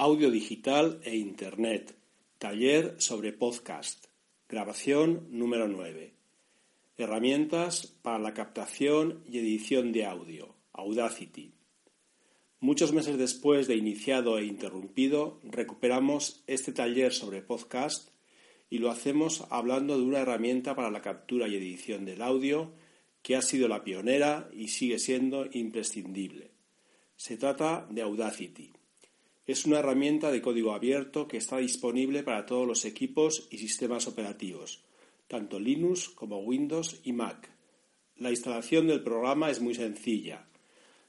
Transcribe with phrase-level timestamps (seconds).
[0.00, 1.98] Audio digital e internet.
[2.38, 4.06] Taller sobre podcast.
[4.48, 6.14] Grabación número 9.
[6.96, 10.54] Herramientas para la captación y edición de audio.
[10.72, 11.50] Audacity.
[12.60, 18.10] Muchos meses después de iniciado e interrumpido, recuperamos este taller sobre podcast
[18.70, 22.70] y lo hacemos hablando de una herramienta para la captura y edición del audio
[23.22, 26.52] que ha sido la pionera y sigue siendo imprescindible.
[27.16, 28.77] Se trata de Audacity.
[29.48, 34.06] Es una herramienta de código abierto que está disponible para todos los equipos y sistemas
[34.06, 34.84] operativos,
[35.26, 37.48] tanto Linux como Windows y Mac.
[38.16, 40.44] La instalación del programa es muy sencilla.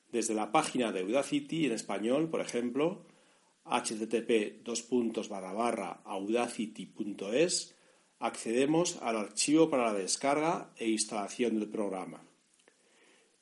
[0.09, 3.01] Desde la página de Audacity en español, por ejemplo,
[3.65, 4.65] http
[6.05, 7.75] audacity.es,
[8.19, 12.28] accedemos al archivo para la descarga e instalación del programa.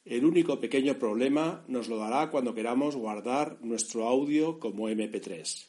[0.09, 5.67] El único pequeño problema nos lo dará cuando queramos guardar nuestro audio como MP3.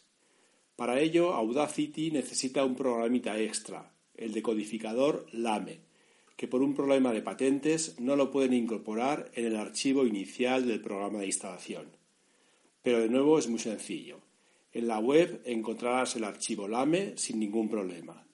[0.77, 5.81] Para ello, Audacity necesita un programita extra, el decodificador LAME,
[6.37, 10.81] que por un problema de patentes no lo pueden incorporar en el archivo inicial del
[10.81, 11.89] programa de instalación.
[12.81, 14.21] Pero de nuevo es muy sencillo.
[14.71, 18.25] En la web encontrarás el archivo LAME sin ningún problema.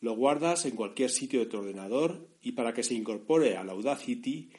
[0.00, 4.50] Lo guardas en cualquier sitio de tu ordenador y para que se incorpore al Audacity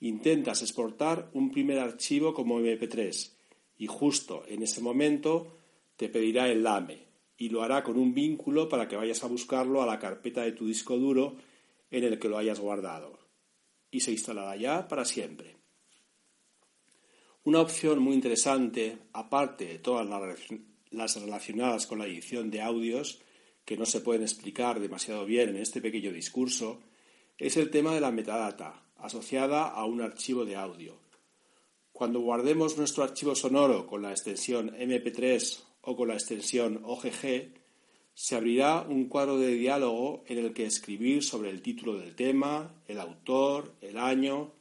[0.00, 3.32] intentas exportar un primer archivo como MP3
[3.78, 5.58] y justo en ese momento
[5.96, 9.82] te pedirá el LAME y lo hará con un vínculo para que vayas a buscarlo
[9.82, 11.36] a la carpeta de tu disco duro
[11.90, 13.18] en el que lo hayas guardado
[13.90, 15.56] y se instalará ya para siempre.
[17.44, 20.06] Una opción muy interesante, aparte de todas
[20.90, 23.20] las relacionadas con la edición de audios,
[23.64, 26.80] que no se pueden explicar demasiado bien en este pequeño discurso,
[27.38, 30.98] es el tema de la metadata, asociada a un archivo de audio.
[31.92, 37.52] Cuando guardemos nuestro archivo sonoro con la extensión MP3 o con la extensión OGG,
[38.14, 42.74] se abrirá un cuadro de diálogo en el que escribir sobre el título del tema,
[42.86, 44.52] el autor, el año.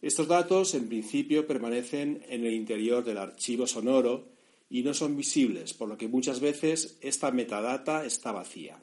[0.00, 4.28] Estos datos, en principio, permanecen en el interior del archivo sonoro
[4.68, 8.82] y no son visibles, por lo que muchas veces esta metadata está vacía.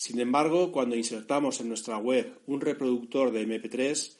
[0.00, 4.16] Sin embargo, cuando insertamos en nuestra web un reproductor de MP3,